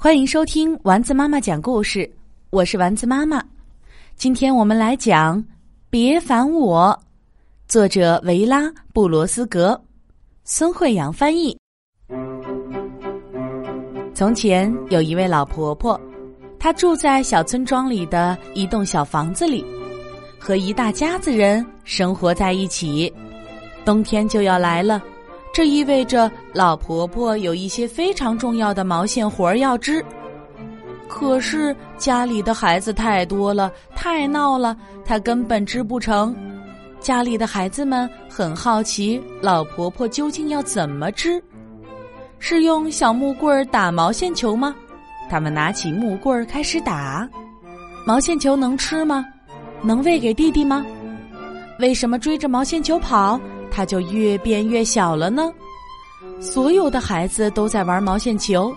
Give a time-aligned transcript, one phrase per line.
[0.00, 2.08] 欢迎收听丸子妈妈讲故事，
[2.50, 3.42] 我是丸子妈妈。
[4.14, 5.42] 今天我们来讲
[5.90, 6.96] 《别烦我》，
[7.66, 8.60] 作者维拉·
[8.92, 9.82] 布罗斯格，
[10.44, 11.58] 孙慧阳翻译。
[14.14, 16.00] 从前有一位老婆婆，
[16.60, 19.66] 她住在小村庄里的一栋小房子里，
[20.38, 23.12] 和一大家子人生活在一起。
[23.84, 25.02] 冬天就要来了。
[25.58, 30.00] 这意味着老婆婆有一些非常重要的毛线活儿要织，
[31.08, 36.32] 可是家里的孩子太多了，太闹了，她根本织不成。
[37.00, 41.42] 家里的孩子们很好奇，老婆婆究竟要怎么织？
[42.38, 44.72] 是用小木棍儿打毛线球吗？
[45.28, 47.28] 他们拿起木棍儿开始打，
[48.06, 49.26] 毛线球能吃吗？
[49.82, 50.86] 能喂给弟弟吗？
[51.80, 53.40] 为什么追着毛线球跑？
[53.78, 55.52] 它就越变越小了呢。
[56.40, 58.74] 所有的孩子都在玩毛线球，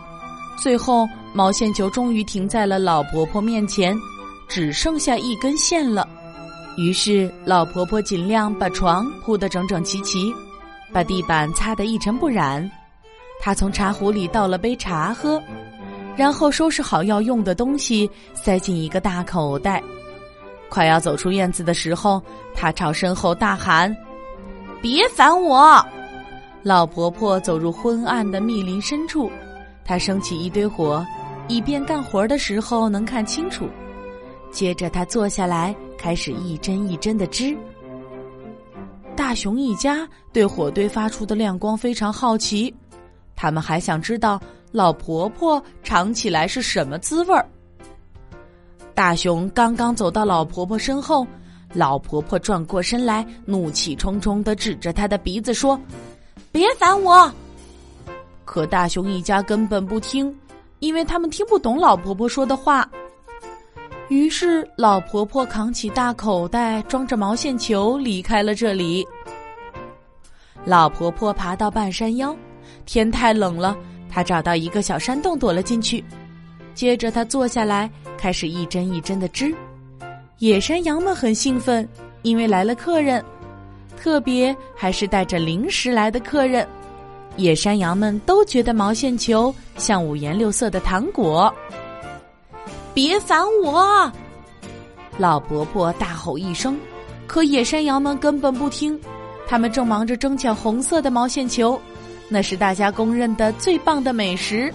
[0.62, 3.98] 最后毛线球终于停在了老婆婆面前，
[4.48, 6.08] 只剩下一根线了。
[6.78, 10.32] 于是老婆婆尽量把床铺得整整齐齐，
[10.94, 12.70] 把地板擦得一尘不染。
[13.40, 15.42] 她从茶壶里倒了杯茶喝，
[16.16, 19.82] 然后收拾好要用的东西，塞进一个大口袋。
[20.70, 22.22] 快要走出院子的时候，
[22.54, 23.92] 她朝身后大喊。
[24.82, 25.86] 别烦我！
[26.64, 29.32] 老婆婆走入昏暗的密林深处，
[29.86, 31.06] 她升起一堆火，
[31.48, 33.70] 以便干活的时候能看清楚。
[34.52, 37.56] 接着，她坐下来，开始一针一针的织。
[39.16, 42.74] 大熊一家对火堆发出的亮光非常好奇，
[43.36, 47.46] 他们还想知道老婆婆尝起来是什么滋味儿。
[48.96, 51.26] 大熊刚刚走到老婆婆身后。
[51.74, 55.80] 老婆婆转过身来，怒气冲冲的指着她的鼻子说
[56.52, 57.32] ：“别烦我！”
[58.44, 60.36] 可大熊一家根本不听，
[60.80, 62.90] 因为他们听不懂老婆婆说的话。
[64.10, 69.08] 于是，老婆婆扛起大口袋，装着毛线球，离开了这里。
[70.66, 72.36] 老婆婆爬到半山腰，
[72.86, 73.78] 天太冷了，
[74.10, 76.04] 她找到一个小山洞躲了进去。
[76.74, 79.56] 接着，她坐下来，开始一针一针的织。
[80.42, 81.88] 野山羊们很兴奋，
[82.24, 83.24] 因为来了客人，
[83.96, 86.68] 特别还是带着零食来的客人。
[87.38, 91.54] 野山羊们都觉得毛线球像五颜六色的糖果。
[92.92, 94.12] 别烦我！
[95.20, 96.76] 老婆婆大吼一声，
[97.28, 99.00] 可野山羊们根本不听，
[99.48, 101.80] 他们正忙着争抢红色的毛线球，
[102.28, 104.74] 那是大家公认的最棒的美食。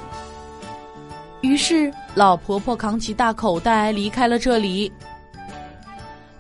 [1.41, 4.93] 于是，老婆婆扛起大口袋离开了这里。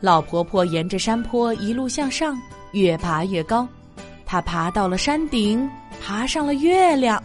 [0.06, 2.41] 老婆婆沿着山坡一路向上，
[2.71, 3.67] 越爬越高。
[4.25, 5.69] 她爬到了山顶，
[6.00, 7.21] 爬上了月亮。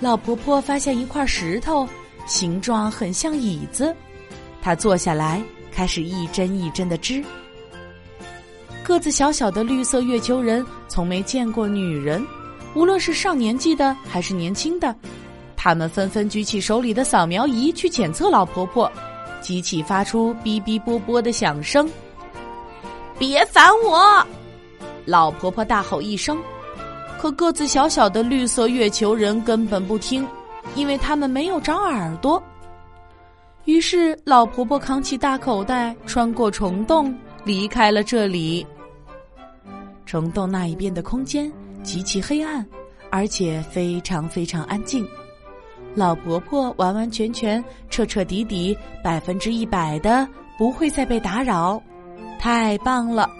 [0.00, 1.88] 老婆婆发现一块石头，
[2.26, 3.94] 形状很像椅子。
[4.60, 5.40] 她坐下来，
[5.70, 7.22] 开始一针一针的织。
[8.82, 12.26] 个子小小的绿色月球人从没见过女人，
[12.74, 14.92] 无论是上年纪的还是年轻的，
[15.54, 18.90] 他们纷纷举起手里的扫描仪去检测老婆婆。
[19.42, 21.86] 机器发出哔哔啵啵的响声。
[23.18, 24.26] 别烦我！
[25.04, 26.38] 老婆婆大吼一声。
[27.18, 30.26] 可个子小小的绿色月球人根本不听，
[30.74, 32.42] 因为他们没有长耳朵。
[33.64, 37.14] 于是，老婆婆扛起大口袋，穿过虫洞，
[37.44, 38.66] 离开了这里。
[40.04, 41.50] 虫洞那一边的空间
[41.84, 42.66] 极其黑暗，
[43.08, 45.06] 而且非常非常安静。
[45.94, 50.26] 老婆婆完完全全、彻彻底底、百分之一百的
[50.56, 51.82] 不会再被打扰，
[52.38, 53.30] 太棒了！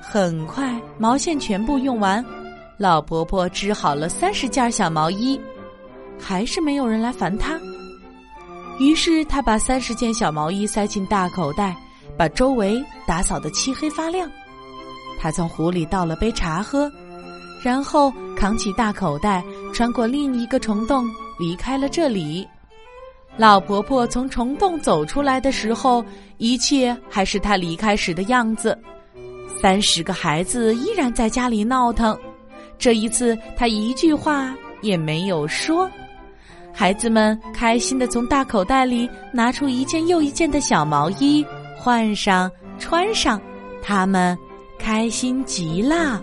[0.00, 2.24] 很快，毛线全部用完，
[2.78, 5.38] 老婆婆织好了三十件小毛衣，
[6.18, 7.60] 还是没有人来烦她。
[8.78, 11.76] 于是，她把三十件小毛衣塞进大口袋，
[12.16, 14.30] 把周围打扫得漆黑发亮。
[15.18, 16.90] 她从壶里倒了杯茶喝，
[17.62, 19.44] 然后扛起大口袋，
[19.74, 21.06] 穿过另一个虫洞。
[21.38, 22.46] 离开了这里，
[23.36, 26.04] 老婆婆从虫洞走出来的时候，
[26.38, 28.78] 一切还是她离开时的样子。
[29.60, 32.18] 三十个孩子依然在家里闹腾，
[32.78, 35.90] 这一次她一句话也没有说。
[36.72, 41.44] 孩子们开心的从大口袋里拿出一件又一件的小毛衣，
[41.74, 43.40] 换上穿上，
[43.82, 44.36] 他们
[44.78, 46.22] 开心极了。